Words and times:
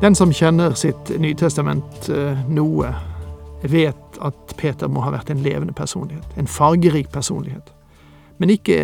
Den 0.00 0.14
som 0.14 0.32
kjenner 0.32 0.72
sitt 0.74 1.10
Nytestament 1.20 2.08
eh, 2.08 2.38
noe, 2.48 2.94
vet 3.60 4.16
at 4.24 4.54
Peter 4.56 4.88
må 4.88 5.02
ha 5.04 5.10
vært 5.12 5.28
en 5.28 5.42
levende 5.44 5.74
personlighet, 5.76 6.24
en 6.40 6.48
fargerik 6.48 7.10
personlighet, 7.12 7.68
men 8.40 8.52
ikke 8.54 8.78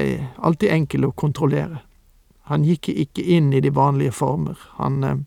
alltid 0.45 0.75
enkel 0.75 1.07
å 1.09 1.15
kontrollere. 1.17 1.81
Han 2.53 2.67
gikk 2.69 2.91
ikke 2.93 3.25
inn 3.25 3.49
i 3.57 3.63
de 3.65 3.73
vanlige 3.73 4.13
former, 4.13 4.61
han 4.77 5.01
eh, 5.09 5.23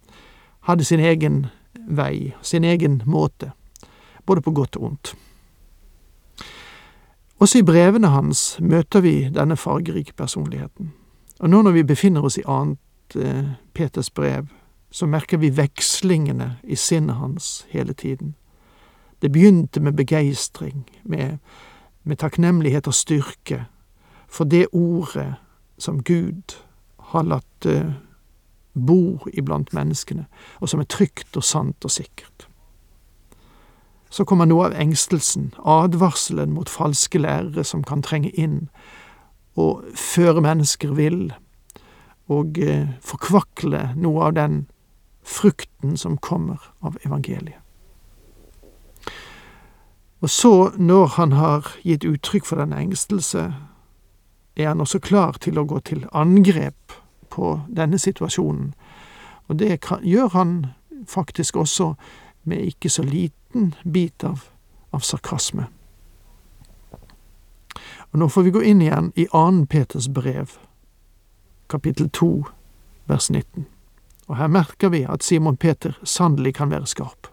hadde 0.69 0.85
sin 0.85 1.01
egen 1.01 1.47
vei, 1.89 2.35
sin 2.45 2.69
egen 2.69 3.01
måte, 3.09 3.49
både 4.29 4.45
på 4.45 4.53
godt 4.61 4.77
og 4.77 4.91
ondt. 4.91 5.15
Også 7.41 7.63
i 7.63 7.65
brevene 7.65 8.13
hans 8.13 8.59
møter 8.61 9.01
vi 9.01 9.15
denne 9.33 9.57
fargerike 9.57 10.13
personligheten, 10.13 10.93
og 11.39 11.49
nå 11.49 11.65
når 11.65 11.79
vi 11.79 11.87
befinner 11.95 12.29
oss 12.29 12.37
i 12.37 12.45
annet 12.45 13.17
eh, 13.17 13.55
Peters 13.73 14.13
brev, 14.13 14.53
så 14.91 15.05
merker 15.05 15.37
vi 15.37 15.49
vekslingene 15.49 16.57
i 16.63 16.75
sinnet 16.75 17.15
hans 17.15 17.65
hele 17.69 17.93
tiden. 17.93 18.35
Det 19.21 19.31
begynte 19.31 19.79
med 19.79 19.93
begeistring, 19.93 20.89
med, 21.03 21.37
med 22.03 22.17
takknemlighet 22.17 22.87
og 22.87 22.93
styrke 22.93 23.65
for 24.29 24.45
det 24.45 24.67
ordet 24.71 25.35
som 25.77 26.03
Gud 26.03 26.55
har 26.97 27.25
latt 27.25 27.65
uh, 27.65 27.91
bo 28.73 29.17
iblant 29.33 29.73
menneskene, 29.73 30.25
og 30.61 30.69
som 30.69 30.79
er 30.79 30.89
trygt 30.89 31.37
og 31.37 31.43
sant 31.43 31.85
og 31.85 31.91
sikkert. 31.91 32.45
Så 34.09 34.25
kommer 34.25 34.45
noe 34.49 34.69
av 34.69 34.77
engstelsen, 34.77 35.51
advarselen 35.65 36.53
mot 36.53 36.69
falske 36.69 37.21
lærere 37.21 37.63
som 37.65 37.83
kan 37.85 38.01
trenge 38.05 38.31
inn 38.33 38.69
og 39.59 39.83
føre 39.97 40.41
mennesker 40.45 40.93
vill, 40.97 41.31
og 42.29 42.61
uh, 42.61 42.89
forkvakle 43.01 43.89
noe 43.97 44.29
av 44.29 44.37
den 44.37 44.63
frukten 45.29 45.97
som 45.97 46.17
kommer 46.17 46.57
av 46.79 46.97
evangeliet. 47.05 47.61
Og 50.19 50.29
så, 50.29 50.71
når 50.77 51.05
han 51.05 51.31
har 51.31 51.67
gitt 51.83 52.03
uttrykk 52.03 52.45
for 52.45 52.59
denne 52.59 52.79
engstelse, 52.81 53.53
er 54.55 54.67
han 54.67 54.81
også 54.81 54.99
klar 54.99 55.37
til 55.39 55.59
å 55.59 55.63
gå 55.63 55.79
til 55.87 56.03
angrep 56.11 56.97
på 57.31 57.53
denne 57.69 57.99
situasjonen, 57.99 58.73
og 59.47 59.59
det 59.59 59.79
gjør 60.03 60.27
han 60.33 60.65
faktisk 61.07 61.55
også 61.55 61.93
med 62.43 62.65
ikke 62.73 62.89
så 62.89 63.03
liten 63.03 63.73
bit 63.93 64.23
av, 64.23 64.43
av 64.91 64.99
sarkasme. 64.99 65.69
Og 68.11 68.19
nå 68.19 68.27
får 68.27 68.43
vi 68.43 68.51
gå 68.51 68.61
inn 68.65 68.81
igjen 68.81 69.11
i 69.15 69.29
annen 69.33 69.67
Peters 69.67 70.09
brev, 70.09 70.57
kapittel 71.69 72.09
to, 72.09 72.45
vers 73.07 73.29
19 73.29 73.69
og 74.29 74.37
her 74.37 74.47
merker 74.47 74.93
vi 74.93 75.03
at 75.09 75.25
Simon 75.25 75.57
Peter 75.57 75.97
sannelig 76.03 76.55
kan 76.59 76.69
være 76.69 76.87
skarp. 76.87 77.27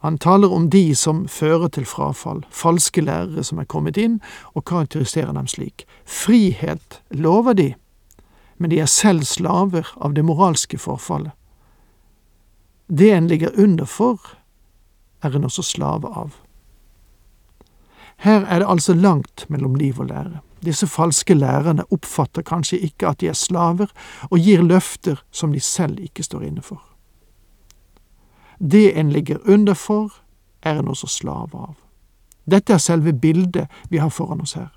Han 0.00 0.16
taler 0.18 0.52
om 0.52 0.70
de 0.72 0.94
som 0.96 1.26
fører 1.28 1.68
til 1.68 1.84
frafall, 1.84 2.40
falske 2.50 3.02
lærere 3.04 3.44
som 3.44 3.60
er 3.60 3.68
kommet 3.68 4.00
inn, 4.00 4.16
og 4.56 4.64
karakteriserer 4.64 5.34
dem 5.36 5.46
slik. 5.50 5.84
Frihet 6.08 7.02
lover 7.12 7.52
de, 7.58 7.74
men 8.56 8.72
de 8.72 8.80
er 8.80 8.88
selv 8.88 9.28
slaver 9.28 9.92
av 10.00 10.16
det 10.16 10.24
moralske 10.24 10.80
forfallet. 10.80 11.36
Det 12.88 13.10
en 13.12 13.28
ligger 13.28 13.52
under 13.60 13.84
for, 13.84 14.16
er 15.22 15.36
en 15.36 15.44
også 15.44 15.62
slave 15.62 16.08
av. 16.08 16.32
Her 18.24 18.48
er 18.48 18.64
det 18.64 18.68
altså 18.72 18.96
langt 18.96 19.44
mellom 19.48 19.76
liv 19.76 20.00
og 20.00 20.08
lære. 20.08 20.40
Disse 20.64 20.86
falske 20.86 21.34
lærerne 21.34 21.84
oppfatter 21.92 22.42
kanskje 22.42 22.78
ikke 22.78 23.08
at 23.08 23.20
de 23.20 23.28
er 23.28 23.36
slaver, 23.36 23.92
og 24.30 24.38
gir 24.38 24.62
løfter 24.62 25.22
som 25.30 25.52
de 25.52 25.60
selv 25.60 26.00
ikke 26.00 26.22
står 26.22 26.42
inne 26.42 26.62
for. 26.62 26.82
Det 28.60 28.98
en 28.98 29.12
ligger 29.12 29.38
under 29.48 29.74
for, 29.74 30.12
er 30.62 30.78
en 30.78 30.88
også 30.88 31.06
slave 31.06 31.48
av. 31.54 31.74
Dette 32.50 32.72
er 32.72 32.78
selve 32.78 33.12
bildet 33.12 33.68
vi 33.88 33.96
har 33.98 34.08
foran 34.08 34.40
oss 34.40 34.52
her. 34.52 34.68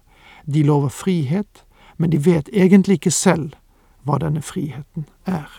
De 0.46 0.64
lover 0.64 0.90
frihet, 0.90 1.66
men 1.98 2.12
de 2.12 2.26
vet 2.26 2.50
egentlig 2.54 2.94
ikke 2.94 3.12
selv 3.12 3.54
hva 4.04 4.18
denne 4.20 4.42
friheten 4.42 5.08
er. 5.26 5.50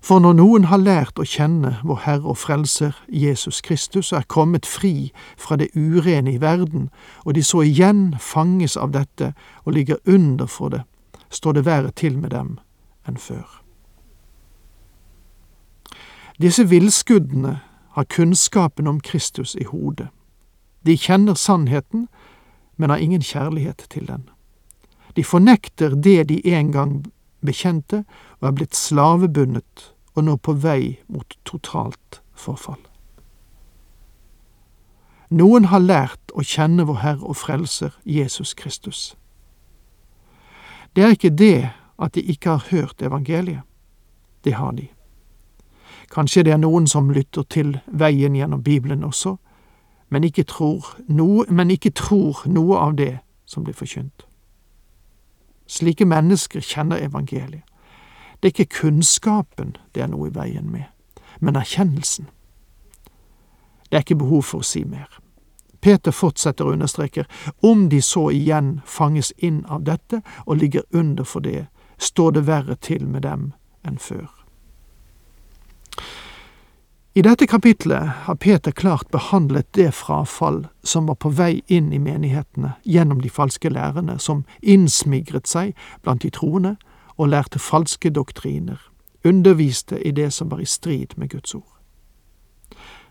For 0.00 0.18
når 0.18 0.32
noen 0.32 0.64
har 0.70 0.80
lært 0.80 1.20
å 1.20 1.26
kjenne 1.28 1.74
vår 1.84 1.98
Herre 2.06 2.32
og 2.32 2.38
Frelser 2.40 2.96
Jesus 3.12 3.60
Kristus 3.60 4.12
og 4.12 4.22
er 4.22 4.28
kommet 4.32 4.66
fri 4.66 5.10
fra 5.36 5.58
det 5.60 5.68
urene 5.76 6.32
i 6.32 6.40
verden, 6.40 6.88
og 7.24 7.36
de 7.36 7.44
så 7.44 7.62
igjen 7.66 8.14
fanges 8.18 8.78
av 8.80 8.94
dette 8.96 9.34
og 9.64 9.76
ligger 9.76 10.00
under 10.08 10.48
for 10.48 10.72
det, 10.72 10.82
står 11.28 11.58
det 11.58 11.66
verre 11.68 11.92
til 11.92 12.16
med 12.18 12.32
dem 12.32 12.56
enn 13.08 13.20
før. 13.20 13.60
Disse 16.40 16.64
villskuddene 16.64 17.58
har 17.92 18.04
kunnskapen 18.08 18.88
om 18.88 19.00
Kristus 19.04 19.52
i 19.54 19.64
hodet. 19.68 20.08
De 20.86 20.96
kjenner 20.96 21.36
sannheten, 21.36 22.08
men 22.76 22.90
har 22.90 22.96
ingen 22.96 23.20
kjærlighet 23.20 23.84
til 23.90 24.08
den. 24.08 24.24
De 25.16 25.24
fornekter 25.24 25.92
det 25.94 26.28
de 26.28 26.40
en 26.54 26.72
gang 26.72 26.92
bekjente 27.44 28.04
og 28.40 28.48
er 28.48 28.56
blitt 28.56 28.76
slavebundet 28.76 29.90
og 30.14 30.24
nå 30.24 30.36
på 30.36 30.52
vei 30.52 30.98
mot 31.08 31.36
totalt 31.44 32.20
forfall. 32.34 32.80
Noen 35.30 35.68
har 35.70 35.82
lært 35.84 36.32
å 36.34 36.42
kjenne 36.42 36.88
vår 36.88 37.02
Herre 37.04 37.28
og 37.30 37.36
Frelser 37.38 37.94
Jesus 38.04 38.54
Kristus. 38.58 39.14
Det 40.96 41.04
er 41.04 41.14
ikke 41.14 41.30
det 41.30 41.70
at 42.02 42.16
de 42.16 42.24
ikke 42.32 42.56
har 42.56 42.66
hørt 42.70 43.02
evangeliet. 43.02 43.62
Det 44.44 44.56
har 44.56 44.72
de. 44.72 44.88
Kanskje 46.10 46.42
det 46.42 46.52
er 46.52 46.58
noen 46.58 46.88
som 46.90 47.12
lytter 47.14 47.46
til 47.46 47.76
veien 47.86 48.34
gjennom 48.34 48.62
Bibelen 48.62 49.04
også, 49.04 49.36
men 50.10 50.24
ikke 50.24 50.42
tror 50.42 50.96
noe, 51.06 51.46
ikke 51.70 51.94
tror 51.94 52.42
noe 52.50 52.78
av 52.78 52.96
det 52.98 53.20
som 53.46 53.62
blir 53.62 53.74
forkynt. 53.74 54.26
Slike 55.70 56.04
mennesker 56.04 56.60
kjenner 56.60 56.98
evangeliet. 56.98 57.69
Det 58.40 58.48
er 58.48 58.54
ikke 58.54 58.80
kunnskapen 58.80 59.76
det 59.94 60.02
er 60.02 60.08
noe 60.08 60.30
i 60.30 60.34
veien 60.34 60.70
med, 60.72 60.88
men 61.40 61.56
erkjennelsen. 61.56 62.28
Det 63.90 63.98
er 63.98 64.04
ikke 64.06 64.22
behov 64.22 64.42
for 64.48 64.64
å 64.64 64.66
si 64.66 64.84
mer. 64.84 65.20
Peter 65.80 66.12
fortsetter 66.12 66.64
og 66.64 66.72
understreker 66.72 67.26
om 67.60 67.88
de 67.88 68.02
så 68.02 68.28
igjen 68.30 68.80
fanges 68.86 69.32
inn 69.36 69.64
av 69.68 69.84
dette 69.84 70.22
og 70.46 70.60
ligger 70.60 70.84
under 70.90 71.24
for 71.24 71.40
det, 71.40 71.66
står 71.98 72.36
det 72.36 72.46
verre 72.46 72.76
til 72.76 73.06
med 73.08 73.24
dem 73.24 73.52
enn 73.84 73.98
før. 73.98 74.28
I 77.14 77.22
dette 77.26 77.46
kapitlet 77.46 78.06
har 78.24 78.36
Peter 78.38 78.70
klart 78.70 79.08
behandlet 79.10 79.66
det 79.74 79.90
frafall 79.98 80.68
som 80.82 81.08
var 81.10 81.18
på 81.18 81.32
vei 81.34 81.62
inn 81.66 81.92
i 81.92 81.98
menighetene 81.98 82.76
gjennom 82.86 83.20
de 83.20 83.30
falske 83.30 83.68
lærerne 83.68 84.14
som 84.22 84.44
innsmigret 84.62 85.50
seg 85.50 85.74
blant 86.04 86.22
de 86.22 86.30
troende 86.30 86.76
og 87.20 87.28
lærte 87.28 87.58
falske 87.58 88.10
doktriner, 88.10 88.76
underviste 89.24 90.06
i 90.06 90.10
det 90.10 90.32
som 90.32 90.50
var 90.50 90.58
i 90.58 90.64
strid 90.64 91.16
med 91.16 91.28
Guds 91.28 91.54
ord. 91.54 91.76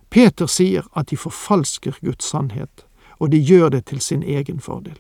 Peter 0.10 0.46
sier 0.46 0.88
at 0.98 1.10
de 1.10 1.18
forfalsker 1.18 2.00
Guds 2.02 2.24
sannhet, 2.26 2.86
og 3.20 3.32
de 3.32 3.38
gjør 3.38 3.70
det 3.70 3.86
til 3.86 4.02
sin 4.02 4.24
egen 4.24 4.60
fordel. 4.60 4.98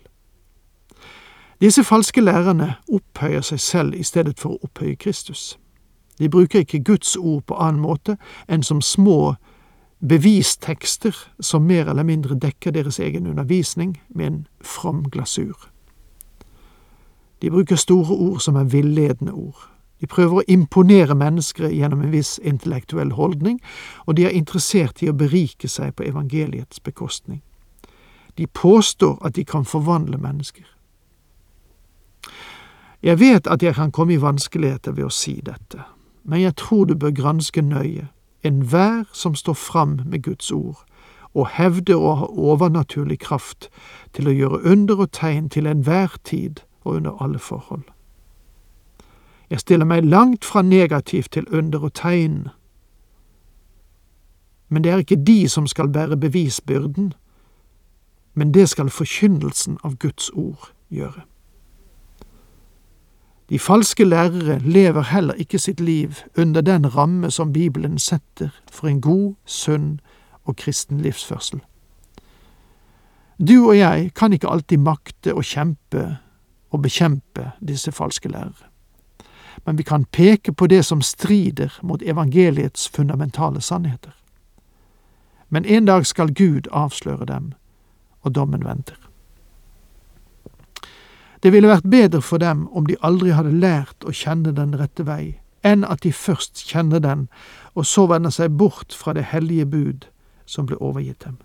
Disse 1.61 1.83
falske 1.83 2.21
lærerne 2.21 2.75
opphøyer 2.93 3.41
seg 3.41 3.59
selv 3.59 3.95
i 3.97 4.03
stedet 4.03 4.39
for 4.39 4.53
å 4.53 4.69
opphøye 4.69 4.95
Kristus. 4.95 5.57
De 6.19 6.29
bruker 6.29 6.59
ikke 6.59 6.83
Guds 6.83 7.15
ord 7.15 7.43
på 7.47 7.57
annen 7.57 7.81
måte 7.81 8.17
enn 8.47 8.63
som 8.63 8.81
små 8.81 9.35
bevistekster 9.99 11.15
som 11.39 11.65
mer 11.67 11.89
eller 11.89 12.03
mindre 12.03 12.37
dekker 12.39 12.71
deres 12.71 12.99
egen 12.99 13.27
undervisning 13.27 13.97
med 14.09 14.27
en 14.27 14.47
from 14.61 15.03
glasur. 15.09 15.68
De 17.41 17.49
bruker 17.49 17.75
store 17.75 18.15
ord 18.15 18.39
som 18.39 18.55
er 18.55 18.63
villedende 18.63 19.33
ord. 19.33 19.69
De 20.01 20.07
prøver 20.07 20.39
å 20.39 20.47
imponere 20.47 21.15
mennesker 21.15 21.69
gjennom 21.69 22.01
en 22.01 22.11
viss 22.11 22.37
intellektuell 22.43 23.11
holdning, 23.17 23.59
og 24.07 24.15
de 24.15 24.25
er 24.25 24.35
interessert 24.35 25.03
i 25.03 25.09
å 25.11 25.15
berike 25.15 25.67
seg 25.67 25.95
på 25.95 26.07
evangeliets 26.07 26.79
bekostning. 26.79 27.41
De 28.37 28.47
påstår 28.47 29.17
at 29.25 29.35
de 29.35 29.43
kan 29.43 29.65
forvandle 29.65 30.17
mennesker. 30.17 30.67
Jeg 33.03 33.19
vet 33.19 33.47
at 33.47 33.63
jeg 33.63 33.75
kan 33.75 33.91
komme 33.91 34.13
i 34.13 34.21
vanskeligheter 34.21 34.95
ved 34.95 35.07
å 35.07 35.11
si 35.11 35.39
dette, 35.43 35.83
men 36.23 36.41
jeg 36.41 36.55
tror 36.59 36.85
du 36.85 36.95
bør 36.95 37.15
granske 37.15 37.61
nøye 37.61 38.07
enhver 38.43 39.03
som 39.13 39.35
står 39.35 39.53
fram 39.53 39.99
med 40.05 40.23
Guds 40.23 40.51
ord, 40.51 40.79
og 41.35 41.47
hevder 41.53 41.99
å 41.99 42.13
ha 42.21 42.27
overnaturlig 42.27 43.19
kraft 43.19 43.67
til 44.15 44.27
å 44.27 44.33
gjøre 44.33 44.61
under 44.71 45.03
og 45.03 45.11
tegn 45.11 45.49
til 45.51 45.67
enhver 45.67 46.15
tid 46.23 46.63
og 46.89 46.95
under 46.95 47.21
alle 47.23 47.39
forhold. 47.39 47.83
Jeg 49.49 49.59
stiller 49.59 49.85
meg 49.85 50.05
langt 50.05 50.45
fra 50.45 50.61
negativt 50.61 51.31
til 51.31 51.47
under 51.53 51.79
og 51.79 51.93
tegn, 51.93 52.47
men 54.69 54.83
det 54.83 54.91
er 54.91 55.01
ikke 55.01 55.23
de 55.25 55.49
som 55.49 55.67
skal 55.67 55.89
bære 55.89 56.17
bevisbyrden, 56.17 57.13
men 58.33 58.53
det 58.53 58.69
skal 58.69 58.89
forkynnelsen 58.89 59.79
av 59.83 59.95
Guds 59.97 60.29
ord 60.29 60.69
gjøre. 60.89 61.25
De 63.49 63.59
falske 63.59 64.05
lærere 64.05 64.59
lever 64.59 65.01
heller 65.01 65.33
ikke 65.33 65.59
sitt 65.59 65.79
liv 65.79 66.13
under 66.37 66.61
den 66.61 66.95
ramme 66.95 67.31
som 67.31 67.53
Bibelen 67.53 67.97
setter 67.97 68.49
for 68.71 68.87
en 68.87 69.01
god, 69.01 69.33
sunn 69.45 69.99
og 70.45 70.55
kristen 70.55 71.01
livsførsel. 71.01 71.59
Du 73.47 73.67
og 73.67 73.77
jeg 73.77 74.11
kan 74.15 74.33
ikke 74.33 74.49
alltid 74.51 74.77
makte 74.77 75.33
å 75.33 75.41
kjempe 75.41 76.19
og 76.69 76.81
bekjempe 76.81 77.51
disse 77.67 77.91
falske 77.91 78.29
lærere, 78.29 78.69
men 79.65 79.77
vi 79.77 79.83
kan 79.83 80.05
peke 80.05 80.53
på 80.53 80.67
det 80.67 80.85
som 80.85 81.01
strider 81.01 81.79
mot 81.83 82.01
evangeliets 82.01 82.89
fundamentale 82.89 83.61
sannheter. 83.61 84.11
Men 85.49 85.65
en 85.65 85.85
dag 85.85 86.05
skal 86.05 86.33
Gud 86.33 86.67
avsløre 86.71 87.25
dem, 87.25 87.53
og 88.21 88.35
dommen 88.35 88.65
venter. 88.65 88.95
Det 91.43 91.53
ville 91.53 91.67
vært 91.67 91.87
bedre 91.89 92.21
for 92.21 92.37
dem 92.37 92.67
om 92.75 92.85
de 92.85 92.97
aldri 93.01 93.31
hadde 93.31 93.55
lært 93.55 94.03
å 94.03 94.11
kjenne 94.15 94.51
den 94.55 94.75
rette 94.79 95.05
vei, 95.07 95.39
enn 95.63 95.85
at 95.87 96.03
de 96.03 96.11
først 96.11 96.65
kjenner 96.67 96.99
den, 96.99 97.27
og 97.75 97.87
så 97.87 98.05
vender 98.11 98.33
seg 98.35 98.57
bort 98.59 98.95
fra 98.95 99.13
det 99.15 99.29
hellige 99.31 99.65
bud 99.65 100.09
som 100.45 100.67
ble 100.67 100.77
overgitt 100.83 101.23
dem. 101.23 101.37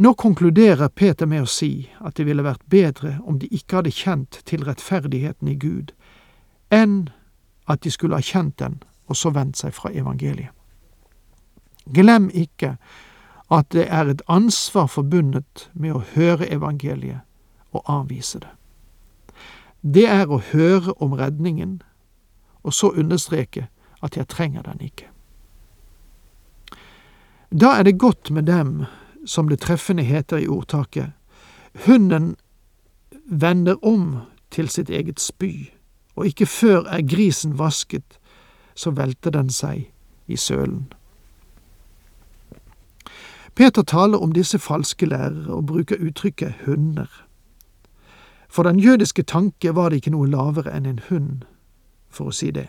Nå 0.00 0.14
konkluderer 0.14 0.88
Peter 0.88 1.26
med 1.26 1.42
å 1.44 1.48
si 1.52 1.90
at 2.00 2.14
det 2.16 2.24
ville 2.24 2.40
vært 2.40 2.62
bedre 2.72 3.18
om 3.28 3.36
de 3.36 3.50
ikke 3.52 3.76
hadde 3.76 3.90
kjent 3.92 4.38
til 4.48 4.62
rettferdigheten 4.64 5.48
i 5.52 5.56
Gud, 5.60 5.90
enn 6.72 7.10
at 7.68 7.82
de 7.84 7.90
skulle 7.92 8.16
ha 8.16 8.24
kjent 8.24 8.56
den 8.62 8.78
og 9.12 9.18
så 9.20 9.28
vendt 9.36 9.60
seg 9.60 9.74
fra 9.76 9.90
evangeliet. 9.92 10.54
Glem 11.84 12.30
ikke 12.32 12.78
at 13.52 13.68
det 13.76 13.84
er 13.92 14.08
et 14.08 14.22
ansvar 14.24 14.88
forbundet 14.88 15.66
med 15.74 15.92
å 15.92 16.00
høre 16.14 16.48
evangeliet 16.48 17.20
og 17.76 17.84
avvise 17.84 18.40
det. 18.40 18.54
Det 19.84 20.06
er 20.08 20.32
å 20.32 20.40
høre 20.54 20.94
om 20.96 21.12
redningen, 21.12 21.82
og 22.64 22.72
så 22.72 22.88
understreke 22.96 23.66
at 24.00 24.16
jeg 24.16 24.32
trenger 24.32 24.64
den 24.64 24.80
ikke. 24.80 25.12
Da 27.52 27.74
er 27.76 27.84
det 27.84 27.98
godt 28.00 28.30
med 28.32 28.48
dem, 28.48 28.86
som 29.26 29.48
det 29.48 29.60
treffende 29.60 30.02
heter 30.02 30.36
i 30.36 30.48
ordtaket, 30.48 31.12
hunden 31.86 32.36
vender 33.30 33.84
om 33.84 34.16
til 34.50 34.68
sitt 34.68 34.90
eget 34.90 35.20
spy, 35.20 35.70
og 36.16 36.26
ikke 36.26 36.46
før 36.46 36.84
er 36.84 37.06
grisen 37.06 37.58
vasket, 37.58 38.18
så 38.74 38.90
velter 38.90 39.30
den 39.30 39.50
seg 39.50 39.90
i 40.26 40.36
sølen. 40.36 40.92
Peter 43.54 43.82
taler 43.82 44.18
om 44.18 44.32
disse 44.32 44.58
falske 44.58 45.06
lærere 45.06 45.54
og 45.54 45.66
bruker 45.66 45.96
uttrykket 46.00 46.54
hunder. 46.66 47.26
For 48.48 48.62
den 48.62 48.80
jødiske 48.80 49.22
tanke 49.22 49.74
var 49.74 49.88
det 49.88 49.96
ikke 49.96 50.10
noe 50.10 50.30
lavere 50.30 50.72
enn 50.74 50.86
en 50.86 51.02
hund, 51.08 51.42
for 52.10 52.30
å 52.30 52.34
si 52.34 52.50
det. 52.50 52.68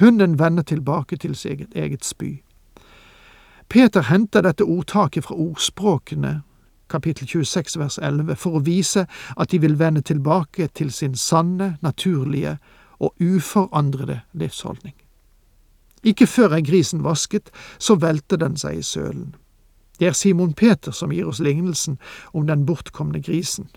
Hunden 0.00 0.38
vender 0.38 0.62
tilbake 0.62 1.16
til 1.16 1.36
sitt 1.36 1.72
eget, 1.74 2.04
spy. 2.04 2.42
Peter 3.68 4.02
henter 4.02 4.42
dette 4.42 4.64
ordtaket 4.64 5.24
fra 5.24 5.34
ordspråkene, 5.34 6.42
kapittel 6.90 7.28
26 7.28 7.78
vers 7.78 7.98
11, 7.98 8.36
for 8.36 8.58
å 8.58 8.64
vise 8.64 9.06
at 9.36 9.50
de 9.50 9.60
vil 9.62 9.78
vende 9.78 10.02
tilbake 10.04 10.68
til 10.74 10.92
sin 10.92 11.16
sanne, 11.16 11.76
naturlige 11.82 12.58
og 12.98 13.14
uforandrede 13.20 14.20
livsholdning. 14.32 14.94
Ikke 16.04 16.26
før 16.26 16.58
er 16.58 16.60
grisen 16.60 17.04
vasket, 17.04 17.50
så 17.78 17.96
velter 17.96 18.36
den 18.36 18.56
seg 18.60 18.78
i 18.78 18.84
sølen. 18.84 19.34
Det 19.98 20.10
er 20.10 20.16
Simon 20.18 20.52
Peter 20.52 20.92
som 20.92 21.12
gir 21.14 21.28
oss 21.30 21.40
lignelsen 21.40 21.98
om 22.34 22.46
den 22.46 22.66
bortkomne 22.66 23.22
grisen. 23.22 23.70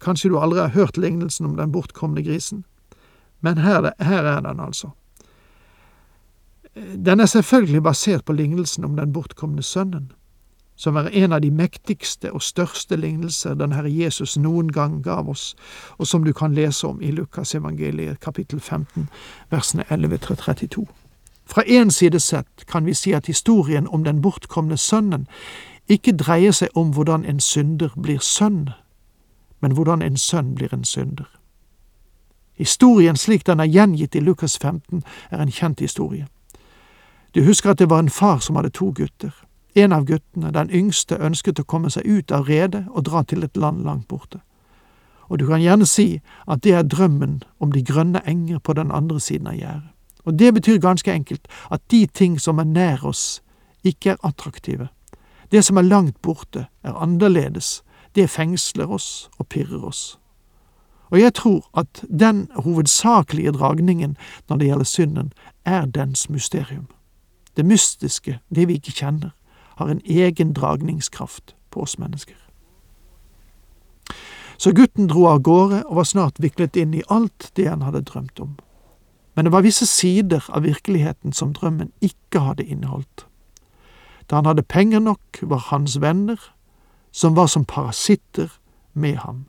Kanskje 0.00 0.30
du 0.30 0.38
aldri 0.38 0.60
har 0.60 0.74
hørt 0.74 0.96
lignelsen 0.96 1.46
om 1.46 1.56
den 1.56 1.72
bortkomne 1.72 2.22
grisen, 2.22 2.64
men 3.40 3.58
her, 3.58 3.92
her 4.00 4.24
er 4.24 4.40
den 4.40 4.60
altså. 4.60 4.94
Den 6.76 7.20
er 7.20 7.26
selvfølgelig 7.26 7.82
basert 7.82 8.24
på 8.24 8.32
lignelsen 8.32 8.84
om 8.84 8.96
den 8.96 9.12
bortkomne 9.12 9.62
sønnen, 9.62 10.12
som 10.76 10.96
er 10.96 11.06
en 11.12 11.32
av 11.32 11.40
de 11.40 11.50
mektigste 11.50 12.32
og 12.32 12.42
største 12.42 12.96
lignelser 12.96 13.54
den 13.54 13.72
Herre 13.72 13.92
Jesus 13.92 14.36
noen 14.36 14.72
gang 14.72 15.02
gav 15.04 15.28
oss, 15.30 15.54
og 15.98 16.06
som 16.06 16.24
du 16.24 16.32
kan 16.32 16.54
lese 16.54 16.86
om 16.86 17.02
i 17.02 17.10
Lukasevangeliet 17.10 18.20
kapittel 18.20 18.60
15, 18.60 19.08
versene 19.50 19.84
11 19.90 20.18
til 20.18 20.36
32. 20.36 20.86
Fra 21.46 21.62
én 21.62 21.90
side 21.90 22.20
sett 22.20 22.66
kan 22.66 22.86
vi 22.86 22.94
si 22.94 23.12
at 23.12 23.26
historien 23.26 23.88
om 23.88 24.04
den 24.04 24.22
bortkomne 24.22 24.76
sønnen 24.76 25.28
ikke 25.88 26.16
dreier 26.16 26.52
seg 26.52 26.68
om 26.74 26.90
hvordan 26.90 27.24
en 27.24 27.40
synder 27.40 27.94
blir 28.02 28.18
sønn, 28.18 28.70
men 29.60 29.72
hvordan 29.72 30.02
en 30.02 30.16
sønn 30.16 30.54
blir 30.54 30.74
en 30.74 30.84
synder. 30.84 31.30
Historien 32.58 33.16
slik 33.16 33.46
den 33.46 33.60
er 33.60 33.70
gjengitt 33.70 34.14
i 34.14 34.20
Lukas 34.20 34.58
15, 34.58 35.04
er 35.30 35.38
en 35.38 35.50
kjent 35.50 35.80
historie. 35.80 36.26
Du 37.34 37.42
husker 37.44 37.70
at 37.70 37.78
det 37.78 37.90
var 37.90 37.98
en 37.98 38.10
far 38.10 38.38
som 38.38 38.56
hadde 38.56 38.70
to 38.70 38.92
gutter. 38.94 39.32
En 39.74 39.92
av 39.92 40.04
guttene, 40.06 40.52
den 40.54 40.70
yngste, 40.70 41.18
ønsket 41.18 41.58
å 41.58 41.66
komme 41.66 41.90
seg 41.90 42.06
ut 42.06 42.32
av 42.32 42.46
redet 42.46 42.84
og 42.94 43.08
dra 43.08 43.24
til 43.26 43.42
et 43.42 43.56
land 43.56 43.82
langt 43.82 44.06
borte. 44.08 44.38
Og 45.26 45.38
du 45.38 45.46
kan 45.48 45.62
gjerne 45.62 45.86
si 45.86 46.20
at 46.46 46.62
det 46.62 46.76
er 46.78 46.86
drømmen 46.86 47.42
om 47.58 47.72
de 47.72 47.82
grønne 47.82 48.22
enger 48.28 48.58
på 48.62 48.76
den 48.78 48.92
andre 48.94 49.18
siden 49.20 49.50
av 49.50 49.58
gjerdet. 49.58 49.90
Og 50.24 50.38
det 50.38 50.54
betyr 50.54 50.78
ganske 50.78 51.12
enkelt 51.12 51.48
at 51.70 51.82
de 51.90 52.06
ting 52.06 52.38
som 52.40 52.58
er 52.58 52.70
nær 52.70 53.04
oss, 53.04 53.42
ikke 53.84 54.14
er 54.14 54.22
attraktive. 54.22 54.88
Det 55.50 55.64
som 55.64 55.76
er 55.76 55.90
langt 55.90 56.22
borte, 56.22 56.68
er 56.82 56.94
annerledes, 56.94 57.82
det 58.14 58.30
fengsler 58.30 58.86
oss 58.86 59.28
og 59.38 59.48
pirrer 59.48 59.84
oss. 59.84 60.18
Og 61.10 61.20
jeg 61.20 61.34
tror 61.34 61.66
at 61.76 62.04
den 62.08 62.46
hovedsakelige 62.56 63.52
dragningen 63.52 64.16
når 64.48 64.56
det 64.56 64.66
gjelder 64.66 64.84
synden, 64.84 65.32
er 65.64 65.86
dens 65.86 66.30
mysterium. 66.30 66.86
Det 67.56 67.66
mystiske, 67.66 68.40
det 68.54 68.68
vi 68.68 68.78
ikke 68.78 68.92
kjenner, 68.92 69.30
har 69.76 69.90
en 69.90 70.00
egen 70.04 70.52
dragningskraft 70.52 71.54
på 71.70 71.82
oss 71.82 71.98
mennesker. 71.98 72.36
Så 74.58 74.72
gutten 74.72 75.08
dro 75.10 75.26
av 75.26 75.42
gårde 75.42 75.82
og 75.84 75.96
var 75.96 76.06
snart 76.08 76.38
viklet 76.42 76.76
inn 76.76 76.94
i 76.94 77.02
alt 77.10 77.50
det 77.56 77.66
han 77.68 77.82
hadde 77.82 78.04
drømt 78.06 78.40
om. 78.40 78.56
Men 79.34 79.44
det 79.44 79.52
var 79.52 79.64
visse 79.66 79.86
sider 79.86 80.46
av 80.48 80.62
virkeligheten 80.62 81.32
som 81.32 81.52
drømmen 81.54 81.90
ikke 82.00 82.44
hadde 82.46 82.64
inneholdt. 82.64 83.26
Da 84.30 84.38
han 84.38 84.46
hadde 84.46 84.62
penger 84.62 85.02
nok, 85.02 85.42
var 85.42 85.66
hans 85.70 85.98
venner, 86.00 86.38
som 87.12 87.36
var 87.36 87.46
som 87.46 87.64
parasitter, 87.64 88.48
med 88.94 89.16
ham. 89.16 89.46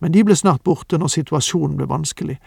Men 0.00 0.12
de 0.12 0.24
ble 0.24 0.36
snart 0.36 0.62
borte 0.64 0.98
når 0.98 1.12
situasjonen 1.12 1.76
ble 1.76 1.86
vanskelig, 1.90 2.38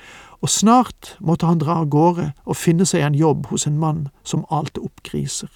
og 0.42 0.50
snart 0.50 1.14
måtte 1.22 1.46
han 1.46 1.62
dra 1.62 1.80
av 1.84 1.92
gårde 1.94 2.32
og 2.46 2.58
finne 2.58 2.86
seg 2.90 3.06
en 3.06 3.16
jobb 3.16 3.48
hos 3.52 3.68
en 3.70 3.78
mann 3.80 4.08
som 4.24 4.48
alte 4.50 4.82
opp 4.82 5.04
griser. 5.06 5.52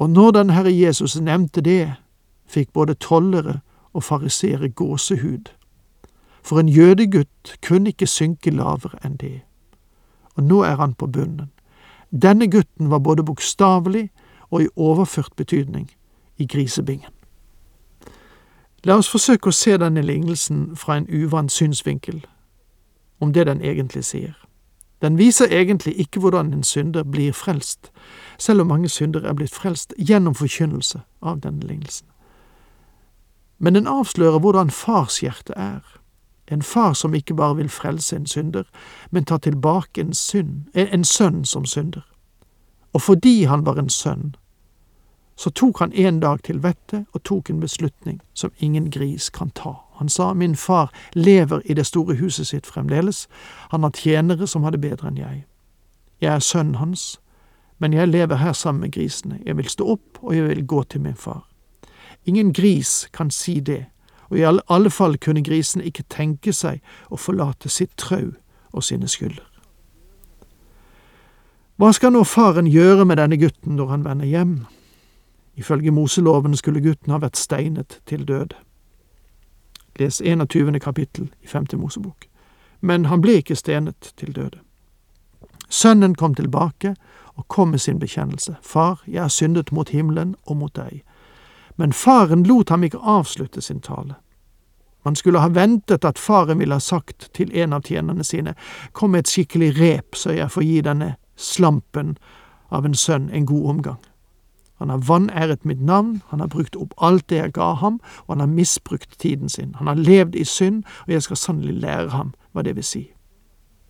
Og 0.00 0.10
når 0.10 0.32
den 0.38 0.50
Herre 0.50 0.72
Jesus 0.72 1.18
nevnte 1.20 1.60
det, 1.60 1.94
fikk 2.48 2.72
både 2.72 2.96
tollere 2.96 3.60
og 3.92 4.04
farisere 4.08 4.68
gåsehud. 4.68 5.52
For 6.42 6.58
en 6.58 6.68
jødegutt 6.68 7.58
kunne 7.62 7.92
ikke 7.92 8.08
synke 8.08 8.50
lavere 8.50 8.98
enn 9.04 9.20
det 9.20 9.42
og 10.34 10.44
nå 10.44 10.62
er 10.64 10.76
han 10.80 10.94
på 10.94 11.06
bunnen. 11.06 11.50
Denne 12.10 12.48
gutten 12.50 12.90
var 12.90 12.98
både 12.98 13.24
bokstavelig 13.24 14.10
og 14.50 14.62
i 14.62 14.68
overført 14.76 15.36
betydning 15.36 15.90
i 16.36 16.46
grisebingen. 16.46 17.10
La 18.84 18.96
oss 18.98 19.10
forsøke 19.10 19.48
å 19.48 19.54
se 19.54 19.76
denne 19.78 20.02
lignelsen 20.02 20.72
fra 20.76 20.96
en 20.96 21.06
uvant 21.06 21.52
synsvinkel, 21.52 22.24
om 23.20 23.32
det 23.32 23.46
den 23.46 23.60
egentlig 23.62 24.04
sier. 24.04 24.34
Den 25.02 25.18
viser 25.18 25.46
egentlig 25.50 25.94
ikke 25.98 26.20
hvordan 26.20 26.52
en 26.52 26.62
synder 26.62 27.02
blir 27.02 27.32
frelst, 27.32 27.92
selv 28.38 28.60
om 28.60 28.66
mange 28.66 28.88
syndere 28.88 29.28
er 29.28 29.38
blitt 29.38 29.54
frelst 29.54 29.94
gjennom 29.98 30.34
forkynnelse 30.34 31.00
av 31.22 31.40
denne 31.42 31.66
lignelsen. 31.66 32.06
Men 33.58 33.74
den 33.74 33.86
avslører 33.86 34.38
hvordan 34.38 34.70
farshjertet 34.70 35.54
er, 35.56 35.82
en 36.50 36.62
far 36.62 36.92
som 36.92 37.14
ikke 37.14 37.34
bare 37.34 37.56
vil 37.56 37.68
frelse 37.68 38.16
en 38.16 38.26
synder, 38.26 38.64
men 39.10 39.24
ta 39.24 39.38
tilbake 39.38 40.00
en, 40.00 40.14
synd, 40.14 40.66
en 40.74 41.04
sønn 41.04 41.44
som 41.44 41.64
synder. 41.64 42.02
Og 42.92 43.02
fordi 43.02 43.44
han 43.44 43.66
var 43.66 43.78
en 43.78 43.88
sønn, 43.88 44.34
så 45.36 45.50
tok 45.50 45.78
han 45.78 45.92
en 45.92 46.20
dag 46.20 46.42
til 46.42 46.62
vettet 46.62 47.06
og 47.12 47.22
tok 47.24 47.50
en 47.50 47.60
beslutning 47.60 48.20
som 48.34 48.52
ingen 48.58 48.90
gris 48.90 49.30
kan 49.30 49.50
ta. 49.50 49.74
Han 49.98 50.08
sa 50.08 50.34
min 50.34 50.56
far 50.56 50.92
lever 51.12 51.62
i 51.64 51.74
det 51.74 51.86
store 51.86 52.14
huset 52.14 52.46
sitt 52.46 52.66
fremdeles, 52.66 53.28
han 53.70 53.82
har 53.82 53.90
tjenere 53.90 54.46
som 54.46 54.62
har 54.62 54.74
det 54.74 54.80
bedre 54.80 55.08
enn 55.08 55.20
jeg. 55.20 55.44
Jeg 56.20 56.34
er 56.34 56.44
sønnen 56.44 56.78
hans, 56.80 57.20
men 57.78 57.92
jeg 57.92 58.08
lever 58.08 58.36
her 58.36 58.52
sammen 58.52 58.80
med 58.80 58.92
grisene, 58.92 59.40
jeg 59.46 59.56
vil 59.56 59.68
stå 59.68 59.86
opp 59.96 60.20
og 60.22 60.36
jeg 60.36 60.48
vil 60.48 60.66
gå 60.66 60.82
til 60.82 61.00
min 61.00 61.16
far. 61.16 61.48
Ingen 62.24 62.52
gris 62.52 63.08
kan 63.12 63.30
si 63.30 63.60
det, 63.60 63.86
og 64.30 64.38
i 64.38 64.44
alle 64.46 64.90
fall 64.90 65.18
kunne 65.18 65.42
grisene 65.42 65.84
ikke 65.84 66.06
tenke 66.08 66.52
seg 66.52 66.80
å 67.10 67.18
forlate 67.18 67.68
sitt 67.68 67.96
trau 67.96 68.32
og 68.72 68.84
sine 68.84 69.08
skylder. 69.08 69.48
Hva 71.76 71.90
skal 71.92 72.12
nå 72.14 72.22
faren 72.24 72.68
gjøre 72.70 73.04
med 73.08 73.18
denne 73.18 73.36
gutten 73.40 73.74
når 73.76 73.90
han 73.90 74.04
vender 74.06 74.28
hjem? 74.28 74.54
Ifølge 75.54 75.90
Moseloven 75.90 76.56
skulle 76.56 76.80
gutten 76.80 77.12
ha 77.12 77.18
vært 77.18 77.36
steinet 77.36 78.00
til 78.06 78.28
døde. 78.28 78.56
Les 79.98 80.20
21. 80.20 80.80
kapittel 80.80 81.30
i 81.42 81.46
5. 81.46 81.66
Mosebok. 81.76 82.26
Men 82.80 83.04
han 83.04 83.20
ble 83.20 83.32
ikke 83.42 83.56
stenet 83.56 84.12
til 84.16 84.32
døde. 84.36 84.58
Sønnen 85.68 86.14
kom 86.14 86.34
tilbake 86.34 86.94
og 87.34 87.48
kom 87.48 87.68
med 87.68 87.78
sin 87.78 87.98
bekjennelse. 87.98 88.56
Far, 88.62 89.02
jeg 89.06 89.22
har 89.22 89.28
syndet 89.28 89.72
mot 89.72 89.88
himmelen 89.88 90.34
og 90.46 90.56
mot 90.56 90.76
deg. 90.76 91.02
Men 91.76 91.92
faren 91.92 92.42
lot 92.42 92.68
ham 92.68 92.84
ikke 92.84 92.98
avslutte 92.98 93.60
sin 93.60 93.80
tale. 93.80 94.14
Man 95.04 95.16
skulle 95.16 95.40
ha 95.40 95.48
ventet 95.48 96.04
at 96.04 96.18
faren 96.18 96.58
ville 96.58 96.74
ha 96.74 96.80
sagt 96.80 97.30
til 97.34 97.50
en 97.58 97.72
av 97.72 97.82
tjenerne 97.82 98.24
sine, 98.24 98.54
kom 98.92 99.10
med 99.10 99.24
et 99.24 99.28
skikkelig 99.28 99.72
rep 99.80 100.14
så 100.14 100.36
jeg 100.36 100.50
får 100.50 100.62
gi 100.62 100.80
denne 100.80 101.14
slampen 101.36 102.16
av 102.70 102.86
en 102.86 102.94
sønn 102.94 103.30
en 103.30 103.46
god 103.46 103.70
omgang. 103.70 103.98
Han 104.82 104.90
har 104.90 104.98
vanæret 104.98 105.64
mitt 105.64 105.80
navn, 105.80 106.22
han 106.28 106.40
har 106.40 106.46
brukt 106.46 106.76
opp 106.76 106.94
alt 106.98 107.28
det 107.30 107.36
jeg 107.36 107.52
ga 107.54 107.74
ham, 107.78 108.00
og 108.26 108.32
han 108.34 108.40
har 108.40 108.46
misbrukt 108.46 109.18
tiden 109.18 109.48
sin. 109.48 109.74
Han 109.74 109.86
har 109.86 109.94
levd 109.94 110.34
i 110.34 110.44
synd, 110.44 110.82
og 111.06 111.12
jeg 111.12 111.22
skal 111.22 111.36
sannelig 111.36 111.74
lære 111.74 112.08
ham 112.10 112.32
hva 112.50 112.64
det 112.66 112.74
vil 112.76 112.84
si. 112.84 113.02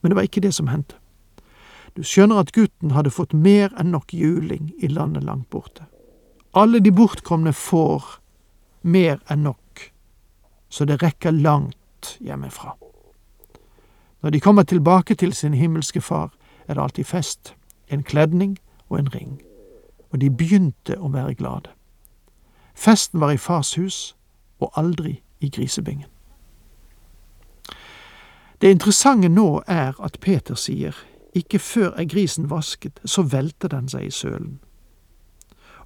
Men 0.03 0.11
det 0.11 0.17
var 0.17 0.27
ikke 0.29 0.43
det 0.45 0.55
som 0.55 0.69
hendte. 0.69 0.99
Du 1.97 2.03
skjønner 2.05 2.43
at 2.43 2.53
gutten 2.53 2.93
hadde 2.93 3.11
fått 3.11 3.33
mer 3.33 3.73
enn 3.81 3.89
nok 3.93 4.13
juling 4.13 4.69
i 4.85 4.91
landet 4.93 5.25
langt 5.25 5.49
borte. 5.51 5.87
Alle 6.53 6.81
de 6.85 6.93
bortkomne 6.93 7.55
får 7.57 8.19
mer 8.83 9.23
enn 9.33 9.47
nok, 9.49 9.93
så 10.69 10.85
det 10.85 11.01
rekker 11.01 11.33
langt 11.33 12.19
hjemmefra. 12.21 12.75
Når 14.21 14.31
de 14.31 14.41
kommer 14.41 14.69
tilbake 14.69 15.15
til 15.15 15.33
sin 15.33 15.55
himmelske 15.55 16.01
far, 16.01 16.37
er 16.69 16.75
det 16.75 16.83
alltid 16.83 17.09
fest, 17.09 17.55
en 17.89 18.05
kledning 18.05 18.59
og 18.91 18.99
en 18.99 19.09
ring 19.15 19.41
og 20.13 20.21
de 20.21 20.31
begynte 20.31 20.99
å 20.99 21.09
være 21.13 21.35
glade. 21.35 21.73
Festen 22.75 23.21
var 23.21 23.33
i 23.33 23.41
fars 23.41 23.75
hus, 23.75 24.17
og 24.61 24.71
aldri 24.77 25.23
i 25.41 25.49
grisebingen. 25.49 26.09
Det 28.61 28.71
interessante 28.71 29.29
nå 29.29 29.63
er 29.67 29.97
at 29.99 30.21
Peter 30.21 30.55
sier, 30.55 30.95
ikke 31.35 31.59
før 31.59 31.97
er 31.99 32.05
grisen 32.05 32.51
vasket, 32.51 33.01
så 33.05 33.23
velter 33.23 33.69
den 33.69 33.89
seg 33.89 34.07
i 34.07 34.11
sølen. 34.15 34.61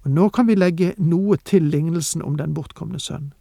Og 0.05 0.11
nå 0.11 0.29
kan 0.29 0.47
vi 0.47 0.55
legge 0.55 0.93
noe 0.99 1.37
til 1.37 1.71
lignelsen 1.73 2.23
om 2.23 2.37
den 2.37 2.55
bortkomne 2.55 3.01
sønn. 3.01 3.33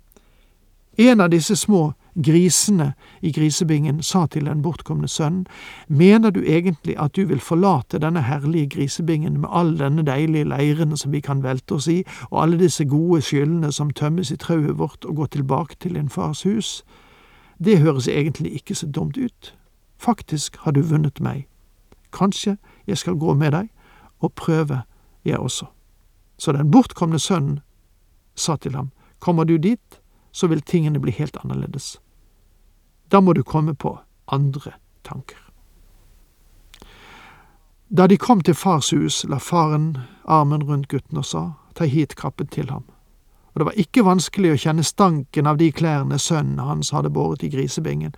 En 0.98 1.22
av 1.22 1.34
disse 1.34 1.56
små 1.56 1.94
grisene 2.15 2.93
i 3.22 3.31
grisebingen 3.31 4.03
sa 4.03 4.25
til 4.27 4.45
den 4.45 4.62
bortkomne 4.62 5.07
sønnen, 5.07 5.45
mener 5.88 6.31
du 6.31 6.41
egentlig 6.41 6.95
at 7.00 7.15
du 7.15 7.25
vil 7.25 7.39
forlate 7.39 8.00
denne 8.00 8.22
herlige 8.24 8.69
grisebingen 8.69 9.41
med 9.41 9.50
all 9.51 9.75
denne 9.79 10.05
deilige 10.07 10.48
leiren 10.48 10.98
som 10.98 11.12
vi 11.12 11.19
kan 11.19 11.43
velte 11.43 11.75
oss 11.75 11.88
i, 11.88 12.03
og 12.31 12.43
alle 12.43 12.60
disse 12.60 12.86
gode 12.86 13.22
skyldene 13.22 13.72
som 13.72 13.91
tømmes 13.91 14.31
i 14.31 14.38
trauet 14.38 14.77
vårt, 14.79 15.05
og 15.05 15.15
gå 15.15 15.25
tilbake 15.25 15.75
til 15.79 15.95
din 15.95 16.10
fars 16.10 16.43
hus? 16.43 16.84
Det 17.57 17.79
høres 17.79 18.07
egentlig 18.07 18.53
ikke 18.55 18.75
så 18.75 18.88
dumt 18.88 19.17
ut. 19.17 19.55
Faktisk 19.98 20.57
har 20.57 20.72
du 20.72 20.81
vunnet 20.81 21.19
meg. 21.19 21.48
Kanskje 22.12 22.57
jeg 22.88 22.98
skal 22.98 23.15
gå 23.15 23.34
med 23.34 23.51
deg, 23.51 23.69
og 24.19 24.34
prøve, 24.34 24.81
jeg 25.25 25.39
også. 25.39 25.65
Så 26.38 26.51
den 26.51 26.72
bortkomne 26.72 27.19
sønnen 27.19 27.60
sa 28.36 28.55
til 28.55 28.75
ham, 28.75 28.91
kommer 29.19 29.43
du 29.43 29.57
dit, 29.57 30.01
så 30.31 30.48
vil 30.48 30.62
tingene 30.62 31.00
bli 31.00 31.12
helt 31.12 31.38
annerledes. 31.43 31.95
Da 33.09 33.21
må 33.21 33.33
du 33.33 33.43
komme 33.43 33.75
på 33.75 34.00
andre 34.25 34.74
tanker. 35.03 35.38
Da 37.88 38.07
de 38.07 38.17
kom 38.17 38.41
til 38.41 38.57
fars 38.57 38.89
hus, 38.91 39.24
la 39.29 39.38
faren 39.39 40.00
armen 40.25 40.63
rundt 40.65 40.89
gutten 40.89 41.21
og 41.21 41.25
sa, 41.29 41.43
ta 41.77 41.85
hit 41.85 42.15
kappen 42.17 42.50
til 42.50 42.71
ham. 42.74 42.83
Og 43.53 43.62
det 43.62 43.67
var 43.69 43.79
ikke 43.79 44.03
vanskelig 44.03 44.51
å 44.51 44.57
kjenne 44.65 44.83
stanken 44.83 45.47
av 45.47 45.62
de 45.62 45.69
klærne 45.71 46.17
sønnen 46.19 46.59
hans 46.59 46.91
hadde 46.91 47.13
båret 47.13 47.45
i 47.45 47.51
grisebingen, 47.53 48.17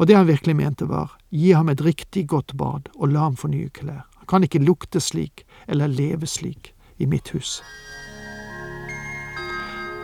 og 0.00 0.08
det 0.08 0.16
han 0.18 0.26
virkelig 0.26 0.56
mente 0.58 0.88
var, 0.90 1.12
gi 1.30 1.52
ham 1.54 1.70
et 1.70 1.84
riktig 1.84 2.26
godt 2.32 2.56
bad 2.58 2.90
og 2.96 3.12
la 3.12 3.28
ham 3.28 3.38
få 3.38 3.52
nye 3.52 3.70
klær. 3.70 4.02
Han 4.24 4.30
kan 4.30 4.48
ikke 4.48 4.64
lukte 4.64 5.00
slik 5.00 5.44
eller 5.68 5.86
leve 5.86 6.26
slik 6.26 6.72
i 6.98 7.06
mitt 7.06 7.30
hus. 7.36 7.60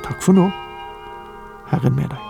Takk 0.06 0.22
for 0.22 0.36
nå. 0.36 0.50
Herren 1.70 1.96
med 1.96 2.12
deg. 2.12 2.29